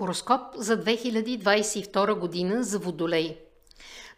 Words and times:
Хороскоп 0.00 0.40
за 0.56 0.84
2022 0.84 2.14
година 2.14 2.62
за 2.64 2.78
Водолей. 2.78 3.36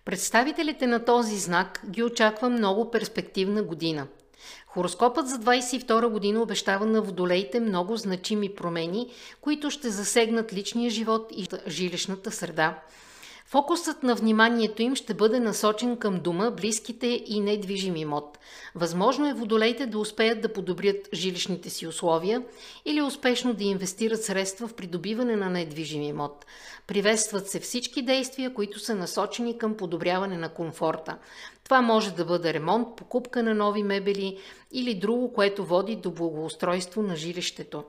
Представителите 0.05 0.87
на 0.87 1.05
този 1.05 1.39
знак 1.39 1.83
ги 1.91 2.03
очаква 2.03 2.49
много 2.49 2.91
перспективна 2.91 3.63
година. 3.63 4.07
Хороскопът 4.67 5.29
за 5.29 5.39
2022 5.39 6.09
година 6.09 6.43
обещава 6.43 6.87
на 6.87 7.03
водолеите 7.03 7.61
много 7.61 7.97
значими 7.97 8.55
промени, 8.55 9.11
които 9.41 9.71
ще 9.71 9.91
засегнат 9.91 10.53
личния 10.53 10.91
живот 10.91 11.33
и 11.37 11.49
жилищната 11.67 12.31
среда. 12.31 12.79
Фокусът 13.53 14.03
на 14.03 14.15
вниманието 14.15 14.83
им 14.83 14.95
ще 14.95 15.15
бъде 15.15 15.41
насочен 15.41 15.97
към 15.97 16.21
дома, 16.21 16.51
близките 16.51 17.23
и 17.27 17.41
недвижим 17.41 17.97
имот. 17.97 18.39
Възможно 18.75 19.29
е 19.29 19.35
водолеите 19.35 19.87
да 19.87 19.99
успеят 19.99 20.41
да 20.41 20.53
подобрят 20.53 21.09
жилищните 21.13 21.71
си 21.71 21.87
условия 21.87 22.43
или 22.85 23.03
успешно 23.03 23.55
да 23.55 23.65
инвестират 23.65 24.25
средства 24.25 24.69
в 24.69 24.75
придобиване 24.75 25.37
на 25.37 25.51
недвижим 25.51 26.03
имот. 26.03 26.47
Приветстват 26.87 27.49
се 27.49 27.61
всички 27.61 28.03
действия, 28.03 28.55
които 28.55 28.79
са 28.79 28.95
насочени 28.95 29.59
към 29.59 29.77
подобряване 29.77 30.39
на 30.39 30.49
комфорта. 30.49 31.19
Това 31.65 31.81
може 31.81 32.11
да 32.11 32.25
бъде 32.25 32.55
ремонт, 32.55 32.97
покупка 32.97 33.43
на 33.43 33.55
нови 33.55 33.83
мебели 33.83 34.39
или 34.73 34.95
друго, 34.95 35.33
което 35.33 35.65
води 35.65 35.97
до 35.97 36.11
благоустройство 36.11 37.03
на 37.03 37.17
жилището. 37.17 37.85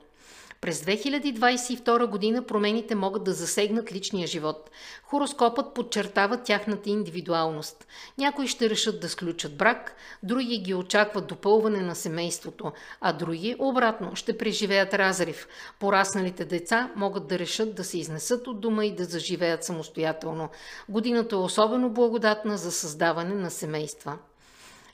През 0.63 0.81
2022 0.81 2.05
година 2.05 2.45
промените 2.45 2.95
могат 2.95 3.23
да 3.23 3.33
засегнат 3.33 3.91
личния 3.91 4.27
живот. 4.27 4.69
Хороскопът 5.03 5.73
подчертава 5.73 6.37
тяхната 6.37 6.89
индивидуалност. 6.89 7.87
Някои 8.17 8.47
ще 8.47 8.69
решат 8.69 8.99
да 8.99 9.09
сключат 9.09 9.57
брак, 9.57 9.95
други 10.23 10.57
ги 10.57 10.73
очакват 10.73 11.27
допълване 11.27 11.81
на 11.81 11.95
семейството, 11.95 12.71
а 13.01 13.13
други, 13.13 13.55
обратно, 13.59 14.15
ще 14.15 14.37
преживеят 14.37 14.93
разрив. 14.93 15.47
Порасналите 15.79 16.45
деца 16.45 16.91
могат 16.95 17.27
да 17.27 17.39
решат 17.39 17.75
да 17.75 17.83
се 17.83 17.97
изнесат 17.97 18.47
от 18.47 18.61
дома 18.61 18.85
и 18.85 18.95
да 18.95 19.05
заживеят 19.05 19.63
самостоятелно. 19.63 20.49
Годината 20.89 21.35
е 21.35 21.39
особено 21.39 21.89
благодатна 21.89 22.57
за 22.57 22.71
създаване 22.71 23.35
на 23.35 23.51
семейства. 23.51 24.17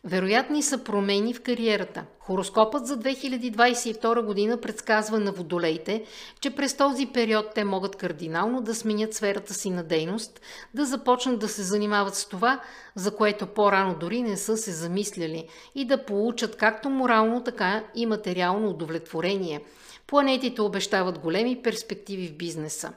Вероятни 0.03 0.63
са 0.63 0.83
промени 0.83 1.33
в 1.33 1.41
кариерата. 1.41 2.05
Хороскопът 2.19 2.87
за 2.87 2.97
2022 2.97 4.25
година 4.25 4.61
предсказва 4.61 5.19
на 5.19 5.31
водолеите, 5.31 6.03
че 6.41 6.55
през 6.55 6.77
този 6.77 7.05
период 7.05 7.45
те 7.55 7.63
могат 7.63 7.95
кардинално 7.95 8.61
да 8.61 8.75
сменят 8.75 9.13
сферата 9.13 9.53
си 9.53 9.69
на 9.69 9.83
дейност, 9.83 10.41
да 10.73 10.85
започнат 10.85 11.39
да 11.39 11.47
се 11.47 11.63
занимават 11.63 12.15
с 12.15 12.29
това, 12.29 12.61
за 12.95 13.15
което 13.15 13.47
по-рано 13.47 13.95
дори 13.99 14.21
не 14.21 14.37
са 14.37 14.57
се 14.57 14.71
замисляли 14.71 15.47
и 15.75 15.85
да 15.85 16.05
получат 16.05 16.55
както 16.55 16.89
морално, 16.89 17.43
така 17.43 17.83
и 17.95 18.05
материално 18.05 18.69
удовлетворение. 18.69 19.61
Планетите 20.07 20.61
обещават 20.61 21.19
големи 21.19 21.61
перспективи 21.61 22.27
в 22.27 22.37
бизнеса. 22.37 22.93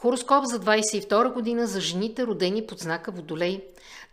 Хороскоп 0.00 0.44
за 0.44 0.60
22 0.60 1.32
година 1.32 1.66
за 1.66 1.80
жените, 1.80 2.26
родени 2.26 2.66
под 2.66 2.78
знака 2.78 3.10
Водолей. 3.10 3.60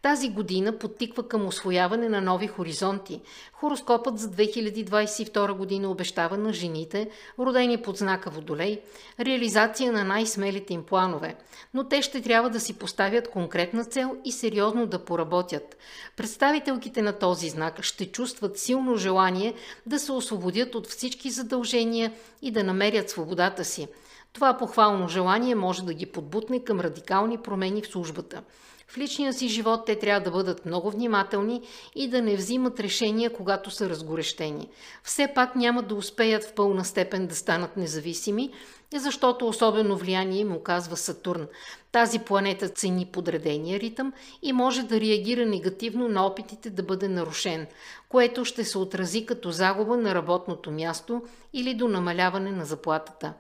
Тази 0.02 0.30
година 0.30 0.78
подтиква 0.78 1.28
към 1.28 1.48
освояване 1.48 2.10
на 2.10 2.22
нови 2.22 2.48
хоризонти. 2.48 3.22
Хороскопът 3.54 4.20
за 4.20 4.28
2022 4.28 5.54
година 5.54 5.92
обещава 5.92 6.38
на 6.38 6.54
жените, 6.54 7.10
родени 7.40 7.82
под 7.82 7.98
знака 7.98 8.30
Водолей, 8.30 8.82
реализация 9.20 9.92
на 9.92 10.04
най-смелите 10.04 10.74
им 10.74 10.84
планове. 10.84 11.36
Но 11.74 11.84
те 11.84 12.02
ще 12.02 12.22
трябва 12.22 12.50
да 12.50 12.60
си 12.60 12.74
поставят 12.80 13.32
конкретна 13.32 13.86
цел 13.86 14.16
и 14.26 14.32
сериозно 14.32 14.88
да 14.88 15.06
поработят. 15.06 15.78
Представителките 16.18 17.02
на 17.02 17.14
този 17.14 17.50
знак 17.50 17.84
ще 17.84 18.12
чувстват 18.12 18.60
силно 18.60 18.96
желание 18.96 19.54
да 19.86 20.00
се 20.00 20.12
освободят 20.12 20.76
от 20.76 20.88
всички 20.88 21.30
задължения 21.30 22.14
и 22.42 22.52
да 22.52 22.64
намерят 22.64 23.10
свободата 23.10 23.66
си. 23.66 23.88
Това 24.34 24.58
похвално 24.58 25.08
желание 25.08 25.56
може 25.56 25.84
да 25.84 25.94
ги 25.94 26.06
подбутне 26.06 26.64
към 26.64 26.80
радикални 26.80 27.38
промени 27.38 27.82
в 27.82 27.88
службата. 27.88 28.44
В 28.90 28.98
личния 28.98 29.34
си 29.34 29.48
живот 29.48 29.86
те 29.86 30.00
трябва 30.00 30.22
да 30.22 30.32
бъдат 30.32 30.66
много 30.66 30.92
внимателни 30.92 31.62
и 31.96 32.08
да 32.08 32.22
не 32.22 32.36
взимат 32.36 32.80
решения, 32.80 33.34
когато 33.34 33.72
са 33.72 33.90
разгорещени. 33.90 34.70
Все 35.04 35.28
пак 35.36 35.56
няма 35.56 35.84
да 35.84 35.96
успеят 35.96 36.44
в 36.44 36.54
пълна 36.54 36.86
степен 36.86 37.28
да 37.28 37.36
станат 37.36 37.78
независими, 37.78 38.52
защото 38.96 39.48
особено 39.48 39.98
влияние 39.98 40.40
им 40.40 40.56
оказва 40.56 40.98
Сатурн. 40.98 41.48
Тази 41.92 42.20
планета 42.20 42.70
цени 42.70 43.06
подредения 43.06 43.80
ритъм 43.80 44.14
и 44.42 44.54
може 44.54 44.84
да 44.84 45.02
реагира 45.02 45.46
негативно 45.46 46.08
на 46.08 46.26
опитите 46.26 46.70
да 46.70 46.84
бъде 46.84 47.08
нарушен, 47.08 47.68
което 48.10 48.46
ще 48.46 48.64
се 48.64 48.78
отрази 48.78 49.26
като 49.26 49.52
загуба 49.52 49.98
на 49.98 50.16
работното 50.16 50.72
място 50.72 51.22
или 51.54 51.74
до 51.74 51.88
намаляване 51.88 52.52
на 52.52 52.66
заплатата. 52.66 53.34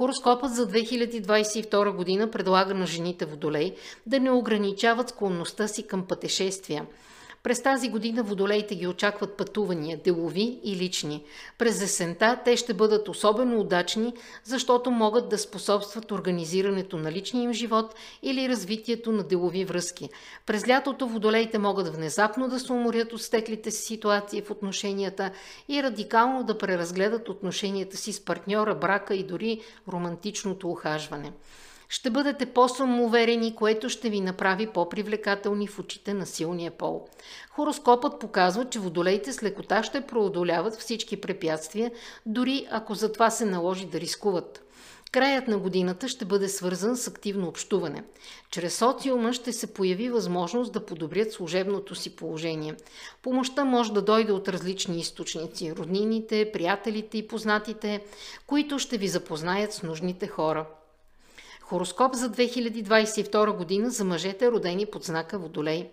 Хороскопът 0.00 0.54
за 0.54 0.68
2022 0.68 1.96
година 1.96 2.30
предлага 2.30 2.74
на 2.74 2.86
жените 2.86 3.26
водолей 3.26 3.74
да 4.06 4.20
не 4.20 4.30
ограничават 4.30 5.08
склонността 5.08 5.68
си 5.68 5.86
към 5.86 6.06
пътешествия– 6.06 6.86
през 7.42 7.62
тази 7.62 7.88
година 7.88 8.22
водолеите 8.22 8.74
ги 8.74 8.86
очакват 8.86 9.36
пътувания, 9.36 10.00
делови 10.04 10.60
и 10.64 10.76
лични. 10.76 11.24
През 11.58 11.82
есента 11.82 12.40
те 12.44 12.56
ще 12.56 12.74
бъдат 12.74 13.08
особено 13.08 13.60
удачни, 13.60 14.12
защото 14.44 14.90
могат 14.90 15.28
да 15.28 15.38
способстват 15.38 16.12
организирането 16.12 16.98
на 16.98 17.12
личния 17.12 17.42
им 17.42 17.52
живот 17.52 17.94
или 18.22 18.48
развитието 18.48 19.12
на 19.12 19.22
делови 19.22 19.64
връзки. 19.64 20.08
През 20.46 20.68
лятото 20.68 21.08
водолеите 21.08 21.58
могат 21.58 21.94
внезапно 21.94 22.48
да 22.48 22.60
се 22.60 22.72
уморят 22.72 23.12
от 23.12 23.22
стеклите 23.22 23.70
си 23.70 23.82
ситуации 23.82 24.42
в 24.42 24.50
отношенията 24.50 25.30
и 25.68 25.82
радикално 25.82 26.44
да 26.44 26.58
преразгледат 26.58 27.28
отношенията 27.28 27.96
си 27.96 28.12
с 28.12 28.24
партньора, 28.24 28.74
брака 28.74 29.14
и 29.14 29.24
дори 29.24 29.60
романтичното 29.88 30.70
ухажване 30.70 31.32
ще 31.90 32.10
бъдете 32.10 32.46
по-самоуверени, 32.46 33.54
което 33.54 33.88
ще 33.88 34.10
ви 34.10 34.20
направи 34.20 34.66
по-привлекателни 34.66 35.68
в 35.68 35.78
очите 35.78 36.14
на 36.14 36.26
силния 36.26 36.70
пол. 36.70 37.08
Хороскопът 37.50 38.20
показва, 38.20 38.64
че 38.64 38.78
водолеите 38.78 39.32
с 39.32 39.42
лекота 39.42 39.82
ще 39.82 40.00
преодоляват 40.00 40.76
всички 40.76 41.20
препятствия, 41.20 41.90
дори 42.26 42.66
ако 42.70 42.94
за 42.94 43.12
това 43.12 43.30
се 43.30 43.44
наложи 43.44 43.86
да 43.86 44.00
рискуват. 44.00 44.62
Краят 45.12 45.48
на 45.48 45.58
годината 45.58 46.08
ще 46.08 46.24
бъде 46.24 46.48
свързан 46.48 46.96
с 46.96 47.08
активно 47.08 47.48
общуване. 47.48 48.04
Чрез 48.50 48.78
социума 48.78 49.32
ще 49.32 49.52
се 49.52 49.74
появи 49.74 50.10
възможност 50.10 50.72
да 50.72 50.86
подобрят 50.86 51.32
служебното 51.32 51.94
си 51.94 52.16
положение. 52.16 52.74
Помощта 53.22 53.64
може 53.64 53.92
да 53.92 54.02
дойде 54.02 54.32
от 54.32 54.48
различни 54.48 54.98
източници– 55.00 55.72
роднините, 55.76 56.50
приятелите 56.52 57.18
и 57.18 57.28
познатите, 57.28 58.04
които 58.46 58.78
ще 58.78 58.98
ви 58.98 59.08
запознаят 59.08 59.72
с 59.72 59.82
нужните 59.82 60.26
хора. 60.26 60.66
Хороскоп 61.70 62.14
за 62.14 62.30
2022 62.30 63.56
година 63.56 63.90
за 63.90 64.04
мъжете, 64.04 64.50
родени 64.50 64.86
под 64.86 65.04
знака 65.04 65.38
Водолей. 65.38 65.90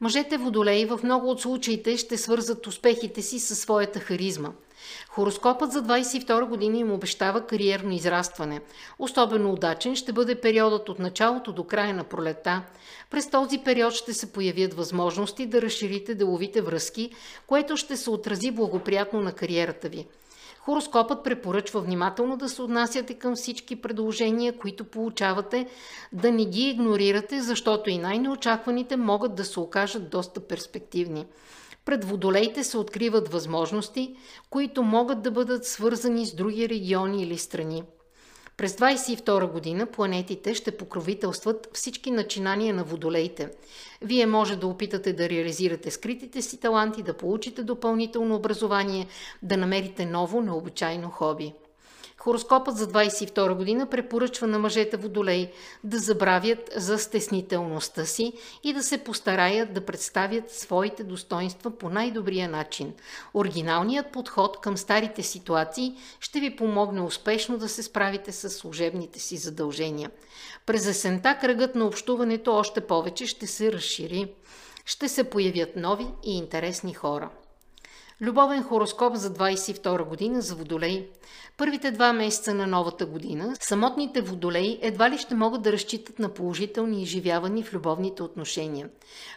Мъжете 0.00 0.36
Водолей 0.36 0.86
в 0.86 1.00
много 1.02 1.30
от 1.30 1.40
случаите 1.40 1.96
ще 1.96 2.16
свързат 2.16 2.66
успехите 2.66 3.22
си 3.22 3.38
със 3.38 3.58
своята 3.58 4.00
харизма. 4.00 4.52
Хороскопът 5.08 5.72
за 5.72 5.82
22 5.82 6.44
година 6.44 6.78
им 6.78 6.92
обещава 6.92 7.46
кариерно 7.46 7.92
израстване. 7.92 8.60
Особено 8.98 9.52
удачен 9.52 9.96
ще 9.96 10.12
бъде 10.12 10.40
периодът 10.40 10.88
от 10.88 10.98
началото 10.98 11.52
до 11.52 11.64
края 11.64 11.94
на 11.94 12.04
пролета. 12.04 12.62
През 13.10 13.30
този 13.30 13.58
период 13.58 13.92
ще 13.92 14.12
се 14.12 14.32
появят 14.32 14.74
възможности 14.74 15.46
да 15.46 15.62
разширите 15.62 16.14
деловите 16.14 16.62
връзки, 16.62 17.10
което 17.46 17.76
ще 17.76 17.96
се 17.96 18.10
отрази 18.10 18.50
благоприятно 18.50 19.20
на 19.20 19.32
кариерата 19.32 19.88
ви. 19.88 20.06
Хороскопът 20.64 21.24
препоръчва 21.24 21.80
внимателно 21.80 22.36
да 22.36 22.48
се 22.48 22.62
отнасяте 22.62 23.14
към 23.14 23.34
всички 23.36 23.76
предложения, 23.76 24.58
които 24.58 24.84
получавате, 24.84 25.66
да 26.12 26.32
не 26.32 26.44
ги 26.44 26.68
игнорирате, 26.68 27.42
защото 27.42 27.90
и 27.90 27.98
най-неочакваните 27.98 28.96
могат 28.96 29.34
да 29.34 29.44
се 29.44 29.60
окажат 29.60 30.10
доста 30.10 30.40
перспективни. 30.40 31.26
Пред 31.84 32.04
водолеите 32.04 32.64
се 32.64 32.78
откриват 32.78 33.28
възможности, 33.28 34.16
които 34.50 34.82
могат 34.82 35.22
да 35.22 35.30
бъдат 35.30 35.66
свързани 35.66 36.26
с 36.26 36.34
други 36.34 36.68
региони 36.68 37.22
или 37.22 37.38
страни. 37.38 37.82
През 38.56 38.76
22 38.76 39.52
година 39.52 39.86
планетите 39.86 40.54
ще 40.54 40.76
покровителстват 40.76 41.68
всички 41.72 42.10
начинания 42.10 42.74
на 42.74 42.84
водолеите. 42.84 43.48
Вие 44.02 44.26
може 44.26 44.56
да 44.56 44.66
опитате 44.66 45.12
да 45.12 45.28
реализирате 45.28 45.90
скритите 45.90 46.42
си 46.42 46.60
таланти, 46.60 47.02
да 47.02 47.16
получите 47.16 47.62
допълнително 47.62 48.34
образование, 48.34 49.06
да 49.42 49.56
намерите 49.56 50.06
ново 50.06 50.40
необичайно 50.40 51.10
хоби. 51.10 51.52
Хороскопът 52.24 52.76
за 52.76 52.86
22 52.86 53.54
година 53.54 53.86
препоръчва 53.86 54.46
на 54.46 54.58
мъжете 54.58 54.96
водолей 54.96 55.52
да 55.84 55.98
забравят 55.98 56.70
за 56.76 56.98
стеснителността 56.98 58.04
си 58.04 58.32
и 58.62 58.72
да 58.72 58.82
се 58.82 58.98
постараят 58.98 59.74
да 59.74 59.86
представят 59.86 60.50
своите 60.50 61.04
достоинства 61.04 61.70
по 61.78 61.88
най-добрия 61.88 62.48
начин. 62.48 62.92
Оригиналният 63.34 64.12
подход 64.12 64.60
към 64.60 64.76
старите 64.76 65.22
ситуации 65.22 65.96
ще 66.20 66.40
ви 66.40 66.56
помогне 66.56 67.00
успешно 67.00 67.58
да 67.58 67.68
се 67.68 67.82
справите 67.82 68.32
с 68.32 68.50
служебните 68.50 69.18
си 69.18 69.36
задължения. 69.36 70.10
През 70.66 70.86
есента 70.86 71.38
кръгът 71.40 71.74
на 71.74 71.86
общуването 71.86 72.54
още 72.54 72.80
повече 72.80 73.26
ще 73.26 73.46
се 73.46 73.72
разшири. 73.72 74.32
Ще 74.84 75.08
се 75.08 75.30
появят 75.30 75.76
нови 75.76 76.06
и 76.22 76.38
интересни 76.38 76.94
хора. 76.94 77.30
Любовен 78.20 78.62
хороскоп 78.62 79.14
за 79.14 79.30
22 79.30 80.04
година 80.08 80.40
за 80.40 80.54
Водолей. 80.54 81.08
Първите 81.56 81.90
два 81.90 82.12
месеца 82.12 82.54
на 82.54 82.66
новата 82.66 83.06
година 83.06 83.56
самотните 83.60 84.20
водолеи 84.20 84.78
едва 84.82 85.10
ли 85.10 85.18
ще 85.18 85.34
могат 85.34 85.62
да 85.62 85.72
разчитат 85.72 86.18
на 86.18 86.28
положителни 86.28 87.02
изживявания 87.02 87.64
в 87.64 87.72
любовните 87.72 88.22
отношения. 88.22 88.88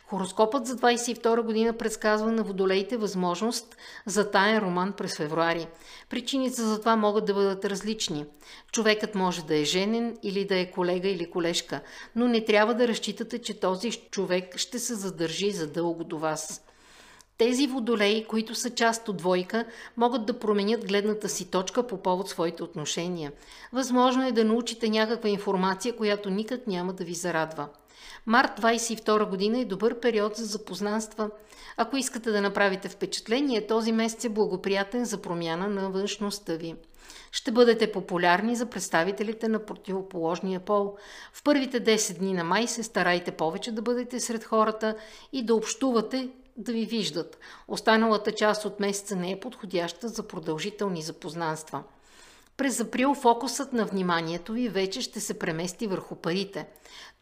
Хороскопът 0.07 0.67
за 0.67 0.75
22 0.75 1.41
година 1.41 1.73
предсказва 1.73 2.31
на 2.31 2.43
водолеите 2.43 2.97
възможност 2.97 3.75
за 4.05 4.31
таен 4.31 4.57
роман 4.57 4.93
през 4.93 5.17
февруари. 5.17 5.67
Причините 6.09 6.61
за 6.61 6.79
това 6.79 6.95
могат 6.95 7.25
да 7.25 7.33
бъдат 7.33 7.65
различни. 7.65 8.25
Човекът 8.71 9.15
може 9.15 9.45
да 9.45 9.55
е 9.55 9.63
женен 9.63 10.17
или 10.23 10.45
да 10.45 10.59
е 10.59 10.71
колега 10.71 11.07
или 11.07 11.29
колежка, 11.29 11.81
но 12.15 12.27
не 12.27 12.45
трябва 12.45 12.73
да 12.73 12.87
разчитате, 12.87 13.39
че 13.39 13.59
този 13.59 13.91
човек 13.91 14.57
ще 14.57 14.79
се 14.79 14.95
задържи 14.95 15.51
задълго 15.51 16.03
до 16.03 16.17
вас. 16.17 16.63
Тези 17.37 17.67
водолеи, 17.67 18.25
които 18.25 18.55
са 18.55 18.69
част 18.69 19.09
от 19.09 19.17
двойка, 19.17 19.65
могат 19.97 20.25
да 20.25 20.39
променят 20.39 20.87
гледната 20.87 21.29
си 21.29 21.51
точка 21.51 21.87
по 21.87 21.97
повод 21.97 22.29
своите 22.29 22.63
отношения. 22.63 23.31
Възможно 23.73 24.27
е 24.27 24.31
да 24.31 24.45
научите 24.45 24.89
някаква 24.89 25.29
информация, 25.29 25.95
която 25.95 26.29
никак 26.29 26.67
няма 26.67 26.93
да 26.93 27.03
ви 27.03 27.13
зарадва. 27.13 27.67
Март 28.25 28.61
22 28.61 29.29
година 29.29 29.59
е 29.59 29.65
добър 29.65 29.99
период 29.99 30.35
за 30.35 30.45
запознанства. 30.45 31.29
Ако 31.77 31.97
искате 31.97 32.31
да 32.31 32.41
направите 32.41 32.89
впечатление, 32.89 33.67
този 33.67 33.91
месец 33.91 34.23
е 34.23 34.29
благоприятен 34.29 35.05
за 35.05 35.21
промяна 35.21 35.67
на 35.67 35.89
външността 35.89 36.55
ви. 36.55 36.75
Ще 37.31 37.51
бъдете 37.51 37.91
популярни 37.91 38.55
за 38.55 38.65
представителите 38.65 39.47
на 39.47 39.65
противоположния 39.65 40.59
пол. 40.59 40.95
В 41.33 41.43
първите 41.43 41.83
10 41.83 42.17
дни 42.17 42.33
на 42.33 42.43
май 42.43 42.67
се 42.67 42.83
старайте 42.83 43.31
повече 43.31 43.71
да 43.71 43.81
бъдете 43.81 44.19
сред 44.19 44.43
хората 44.43 44.95
и 45.33 45.45
да 45.45 45.55
общувате 45.55 46.29
да 46.57 46.71
ви 46.71 46.85
виждат. 46.85 47.39
Останалата 47.67 48.31
част 48.31 48.65
от 48.65 48.79
месеца 48.79 49.15
не 49.15 49.31
е 49.31 49.39
подходяща 49.39 50.07
за 50.07 50.23
продължителни 50.23 51.01
запознанства. 51.01 51.83
През 52.57 52.79
април 52.79 53.13
фокусът 53.13 53.73
на 53.73 53.85
вниманието 53.85 54.53
ви 54.53 54.69
вече 54.69 55.01
ще 55.01 55.19
се 55.19 55.39
премести 55.39 55.87
върху 55.87 56.15
парите. 56.15 56.67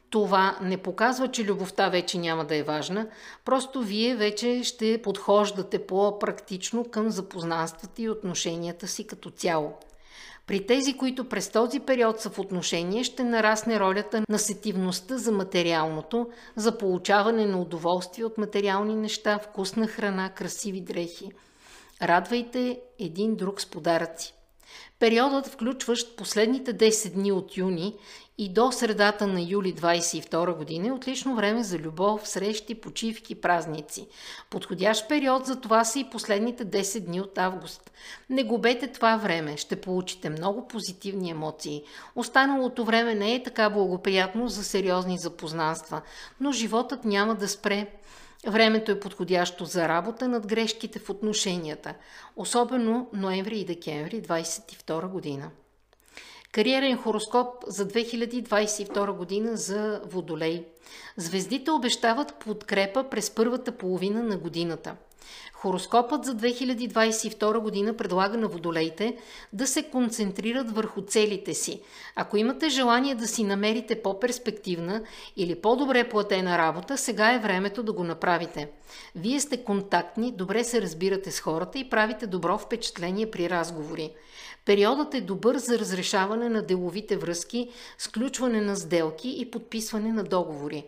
Това 0.09 0.57
не 0.61 0.77
показва, 0.77 1.31
че 1.31 1.43
любовта 1.43 1.89
вече 1.89 2.17
няма 2.17 2.45
да 2.45 2.55
е 2.55 2.63
важна, 2.63 3.07
просто 3.45 3.81
вие 3.81 4.15
вече 4.15 4.63
ще 4.63 5.01
подхождате 5.01 5.87
по-практично 5.87 6.85
към 6.91 7.09
запознанствата 7.09 8.01
и 8.01 8.09
отношенията 8.09 8.87
си 8.87 9.07
като 9.07 9.29
цяло. 9.29 9.73
При 10.47 10.65
тези, 10.65 10.97
които 10.97 11.29
през 11.29 11.49
този 11.49 11.79
период 11.79 12.19
са 12.19 12.29
в 12.29 12.39
отношение, 12.39 13.03
ще 13.03 13.23
нарасне 13.23 13.79
ролята 13.79 14.23
на 14.29 14.39
сетивността 14.39 15.17
за 15.17 15.31
материалното, 15.31 16.29
за 16.55 16.77
получаване 16.77 17.45
на 17.45 17.61
удоволствие 17.61 18.25
от 18.25 18.37
материални 18.37 18.95
неща, 18.95 19.39
вкусна 19.39 19.87
храна, 19.87 20.29
красиви 20.29 20.81
дрехи. 20.81 21.31
Радвайте 22.01 22.79
един 22.99 23.35
друг 23.35 23.61
с 23.61 23.65
подаръци. 23.65 24.34
Периодът, 24.99 25.47
включващ 25.47 26.17
последните 26.17 26.73
10 26.77 27.13
дни 27.13 27.31
от 27.31 27.57
юни 27.57 27.95
и 28.37 28.49
до 28.49 28.71
средата 28.71 29.27
на 29.27 29.41
юли 29.41 29.75
22 29.75 30.57
година 30.57 30.87
е 30.87 30.91
отлично 30.91 31.35
време 31.35 31.63
за 31.63 31.77
любов, 31.77 32.27
срещи, 32.27 32.75
почивки, 32.75 33.35
празници. 33.35 34.07
Подходящ 34.49 35.09
период 35.09 35.45
за 35.45 35.61
това 35.61 35.83
са 35.83 35.99
и 35.99 36.09
последните 36.09 36.65
10 36.65 36.99
дни 36.99 37.21
от 37.21 37.37
август. 37.37 37.91
Не 38.29 38.43
губете 38.43 38.87
това 38.87 39.17
време, 39.17 39.57
ще 39.57 39.81
получите 39.81 40.29
много 40.29 40.67
позитивни 40.67 41.29
емоции. 41.29 41.83
Останалото 42.15 42.85
време 42.85 43.15
не 43.15 43.35
е 43.35 43.43
така 43.43 43.69
благоприятно 43.69 44.47
за 44.47 44.63
сериозни 44.63 45.17
запознанства, 45.17 46.01
но 46.39 46.51
животът 46.51 47.05
няма 47.05 47.35
да 47.35 47.47
спре. 47.47 47.87
Времето 48.47 48.91
е 48.91 48.99
подходящо 48.99 49.65
за 49.65 49.87
работа 49.87 50.27
над 50.27 50.47
грешките 50.47 50.99
в 50.99 51.09
отношенията, 51.09 51.93
особено 52.35 53.09
ноември 53.13 53.59
и 53.59 53.65
декември 53.65 54.21
22 54.21 55.07
година. 55.07 55.49
Кариерен 56.51 56.97
хороскоп 56.97 57.47
за 57.67 57.87
2022 57.87 59.11
година 59.11 59.57
за 59.57 60.01
Водолей. 60.05 60.65
Звездите 61.17 61.71
обещават 61.71 62.33
подкрепа 62.39 63.09
през 63.09 63.29
първата 63.29 63.71
половина 63.71 64.23
на 64.23 64.37
годината. 64.37 64.95
Хороскопът 65.53 66.25
за 66.25 66.35
2022 66.35 67.59
година 67.59 67.97
предлага 67.97 68.37
на 68.37 68.47
водолеите 68.47 69.17
да 69.53 69.67
се 69.67 69.83
концентрират 69.83 70.71
върху 70.71 71.01
целите 71.01 71.53
си. 71.53 71.81
Ако 72.15 72.37
имате 72.37 72.69
желание 72.69 73.15
да 73.15 73.27
си 73.27 73.43
намерите 73.43 74.01
по-перспективна 74.01 75.03
или 75.37 75.55
по-добре 75.55 76.09
платена 76.09 76.57
работа, 76.57 76.97
сега 76.97 77.33
е 77.33 77.39
времето 77.39 77.83
да 77.83 77.93
го 77.93 78.03
направите. 78.03 78.69
Вие 79.15 79.39
сте 79.39 79.63
контактни, 79.63 80.31
добре 80.31 80.63
се 80.63 80.81
разбирате 80.81 81.31
с 81.31 81.39
хората 81.39 81.79
и 81.79 81.89
правите 81.89 82.27
добро 82.27 82.57
впечатление 82.57 83.31
при 83.31 83.49
разговори. 83.49 84.11
Периодът 84.65 85.13
е 85.13 85.21
добър 85.21 85.57
за 85.57 85.79
разрешаване 85.79 86.49
на 86.49 86.61
деловите 86.61 87.17
връзки, 87.17 87.69
сключване 87.97 88.61
на 88.61 88.75
сделки 88.75 89.35
и 89.37 89.51
подписване 89.51 90.13
на 90.13 90.23
договори. 90.23 90.85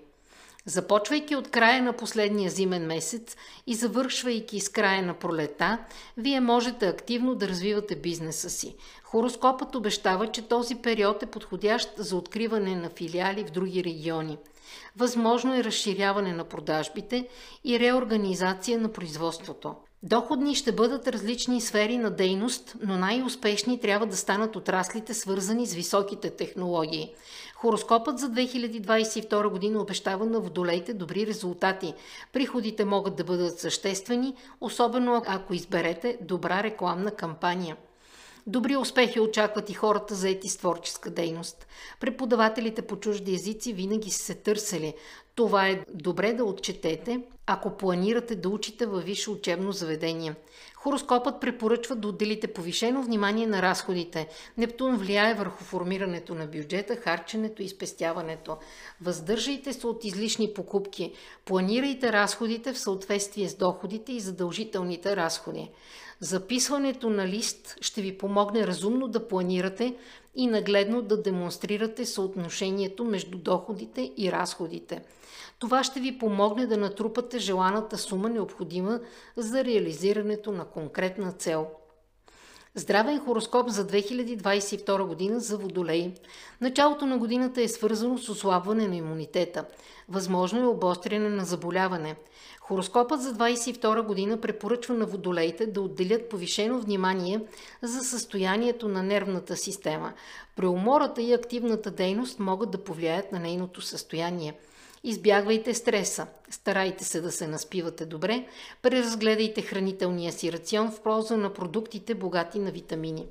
Започвайки 0.69 1.35
от 1.35 1.51
края 1.51 1.83
на 1.83 1.93
последния 1.93 2.51
зимен 2.51 2.85
месец 2.85 3.35
и 3.67 3.75
завършвайки 3.75 4.59
с 4.59 4.69
края 4.69 5.03
на 5.03 5.13
пролета, 5.13 5.77
вие 6.17 6.39
можете 6.39 6.87
активно 6.87 7.35
да 7.35 7.47
развивате 7.47 7.95
бизнеса 7.95 8.49
си. 8.49 8.75
Хороскопът 9.03 9.75
обещава, 9.75 10.31
че 10.31 10.41
този 10.41 10.75
период 10.75 11.23
е 11.23 11.25
подходящ 11.25 11.93
за 11.97 12.15
откриване 12.17 12.75
на 12.75 12.89
филиали 12.89 13.43
в 13.43 13.51
други 13.51 13.83
региони. 13.83 14.37
Възможно 14.97 15.55
е 15.55 15.63
разширяване 15.63 16.33
на 16.33 16.43
продажбите 16.43 17.27
и 17.63 17.79
реорганизация 17.79 18.79
на 18.79 18.91
производството. 18.91 19.75
Доходни 20.03 20.55
ще 20.55 20.71
бъдат 20.71 21.07
различни 21.07 21.61
сфери 21.61 21.97
на 21.97 22.09
дейност, 22.09 22.75
но 22.81 22.97
най-успешни 22.97 23.79
трябва 23.79 24.05
да 24.05 24.17
станат 24.17 24.55
отраслите, 24.55 25.13
свързани 25.13 25.65
с 25.65 25.73
високите 25.73 26.29
технологии. 26.29 27.13
Хороскопът 27.61 28.19
за 28.19 28.29
2022 28.29 29.49
година 29.49 29.81
обещава 29.81 30.25
на 30.25 30.39
водолейте 30.39 30.93
добри 30.93 31.27
резултати. 31.27 31.93
Приходите 32.33 32.85
могат 32.85 33.15
да 33.15 33.23
бъдат 33.23 33.59
съществени, 33.59 34.35
особено 34.61 35.23
ако 35.27 35.53
изберете 35.53 36.17
добра 36.21 36.63
рекламна 36.63 37.11
кампания. 37.11 37.77
Добри 38.47 38.75
успехи 38.75 39.19
очакват 39.19 39.69
и 39.69 39.73
хората 39.73 40.15
заети 40.15 40.49
с 40.49 40.57
творческа 40.57 41.09
дейност. 41.09 41.67
Преподавателите 41.99 42.81
по 42.81 42.95
чужди 42.95 43.33
езици 43.33 43.73
винаги 43.73 44.11
са 44.11 44.23
се 44.23 44.35
търсили. 44.35 44.93
Това 45.35 45.67
е 45.67 45.83
добре 45.93 46.33
да 46.33 46.43
отчетете, 46.43 47.21
ако 47.45 47.77
планирате 47.77 48.35
да 48.35 48.49
учите 48.49 48.85
във 48.85 49.03
висше 49.03 49.31
учебно 49.31 49.71
заведение. 49.71 50.35
Хороскопът 50.87 51.41
препоръчва 51.41 51.95
да 51.95 52.07
отделите 52.07 52.47
повишено 52.47 53.03
внимание 53.03 53.47
на 53.47 53.61
разходите. 53.61 54.27
Нептун 54.57 54.95
влияе 54.95 55.33
върху 55.33 55.63
формирането 55.63 56.35
на 56.35 56.47
бюджета, 56.47 56.95
харченето 56.95 57.63
и 57.63 57.69
спестяването. 57.69 58.57
Въздържайте 59.01 59.73
се 59.73 59.87
от 59.87 60.05
излишни 60.05 60.53
покупки. 60.53 61.13
Планирайте 61.45 62.13
разходите 62.13 62.73
в 62.73 62.79
съответствие 62.79 63.49
с 63.49 63.55
доходите 63.55 64.11
и 64.13 64.19
задължителните 64.19 65.15
разходи. 65.15 65.69
Записването 66.19 67.09
на 67.09 67.27
лист 67.27 67.77
ще 67.81 68.01
ви 68.01 68.17
помогне 68.17 68.67
разумно 68.67 69.07
да 69.07 69.27
планирате 69.27 69.95
и 70.37 70.47
нагледно 70.47 71.01
да 71.01 71.21
демонстрирате 71.21 72.05
съотношението 72.05 73.05
между 73.05 73.37
доходите 73.37 74.11
и 74.17 74.31
разходите. 74.31 75.01
Това 75.59 75.83
ще 75.83 75.99
ви 75.99 76.17
помогне 76.17 76.65
да 76.65 76.77
натрупате 76.77 77.39
желаната 77.39 77.97
сума 77.97 78.29
необходима 78.29 78.99
за 79.37 79.63
реализирането 79.63 80.51
на 80.51 80.65
конкретна 80.65 81.31
цел. 81.31 81.67
Здравен 82.79 83.19
хороскоп 83.19 83.69
за 83.69 83.87
2022 83.87 85.05
година 85.05 85.39
за 85.39 85.57
Водолей. 85.57 86.13
Началото 86.61 87.05
на 87.05 87.17
годината 87.17 87.61
е 87.61 87.67
свързано 87.67 88.17
с 88.17 88.29
ослабване 88.29 88.87
на 88.87 88.95
имунитета. 88.95 89.65
Възможно 90.09 90.61
е 90.61 90.67
обостряне 90.67 91.29
на 91.29 91.45
заболяване. 91.45 92.15
Хороскопът 92.59 93.21
за 93.21 93.33
2022 93.33 94.01
година 94.01 94.41
препоръчва 94.41 94.93
на 94.93 95.05
водолеите 95.05 95.65
да 95.65 95.81
отделят 95.81 96.29
повишено 96.29 96.79
внимание 96.79 97.41
за 97.81 98.03
състоянието 98.03 98.87
на 98.87 99.03
нервната 99.03 99.55
система. 99.55 100.13
Преумората 100.55 101.21
и 101.21 101.33
активната 101.33 101.91
дейност 101.91 102.39
могат 102.39 102.71
да 102.71 102.83
повлияят 102.83 103.31
на 103.31 103.39
нейното 103.39 103.81
състояние. 103.81 104.53
Избягвайте 105.07 105.73
стреса, 105.73 106.27
старайте 106.49 107.03
се 107.03 107.21
да 107.21 107.31
се 107.31 107.47
наспивате 107.47 108.05
добре, 108.05 108.47
преразгледайте 108.81 109.61
хранителния 109.61 110.31
си 110.33 110.51
рацион 110.51 110.91
в 110.91 111.01
полза 111.01 111.37
на 111.37 111.53
продуктите 111.53 112.15
богати 112.15 112.59
на 112.59 112.71
витамини. 112.71 113.25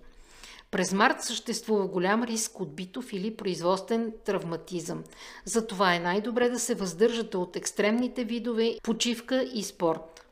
През 0.71 0.93
март 0.93 1.23
съществува 1.23 1.87
голям 1.87 2.23
риск 2.23 2.61
от 2.61 2.75
битов 2.75 3.13
или 3.13 3.37
производствен 3.37 4.13
травматизъм. 4.25 5.05
Затова 5.45 5.95
е 5.95 6.01
най-добре 6.01 6.49
да 6.49 6.59
се 6.59 6.75
въздържате 6.75 7.37
от 7.37 7.57
екстремните 7.57 8.25
видове 8.25 8.79
почивка 8.83 9.43
и 9.55 9.63
спорт. 9.63 10.27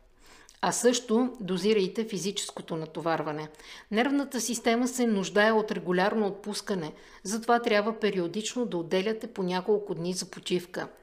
А 0.61 0.73
също 0.73 1.33
дозирайте 1.41 2.05
физическото 2.05 2.77
натоварване. 2.77 3.49
Нервната 3.91 4.41
система 4.41 4.89
се 4.89 5.07
нуждае 5.07 5.53
от 5.53 5.73
регулярно 5.73 6.27
отпускане, 6.27 6.93
затова 7.23 7.63
трябва 7.63 8.01
периодично 8.01 8.67
да 8.67 8.77
отделяте 8.77 9.27
по 9.27 9.43
няколко 9.43 9.95
дни 9.95 10.13
за 10.13 10.31
почивка– 10.31 10.89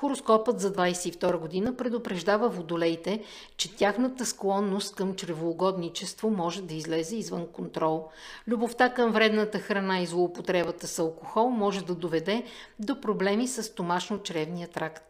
Хороскопът 0.00 0.60
за 0.60 0.72
22 0.72 1.36
година 1.36 1.76
предупреждава 1.76 2.48
водолеите, 2.48 3.22
че 3.56 3.76
тяхната 3.76 4.26
склонност 4.26 4.94
към 4.94 5.14
чревоугодничество 5.14 6.30
може 6.30 6.62
да 6.62 6.74
излезе 6.74 7.16
извън 7.16 7.46
контрол. 7.46 8.08
Любовта 8.48 8.94
към 8.94 9.12
вредната 9.12 9.58
храна 9.58 10.00
и 10.00 10.06
злоупотребата 10.06 10.86
с 10.86 10.98
алкохол 10.98 11.50
може 11.50 11.84
да 11.84 11.94
доведе 11.94 12.44
до 12.78 13.00
проблеми 13.00 13.48
с 13.48 13.62
стомашно-чревния 13.62 14.72
тракт. 14.72 15.09